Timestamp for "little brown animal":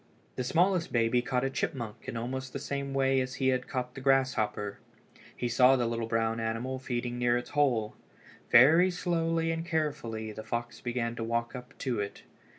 5.85-6.79